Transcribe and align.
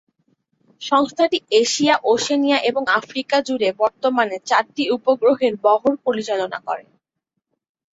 সংস্থাটি 0.81 1.37
Asia, 1.61 1.95
Oceania 2.05 2.57
এবং 2.69 2.83
Africa 2.99 3.37
জুড়ে 3.47 3.69
বর্তমানে 3.79 4.37
চারটি 4.49 4.83
উপগ্রহের 4.95 5.53
বহর 5.65 5.93
পরিচালনা 6.05 6.59
করে। 6.67 6.85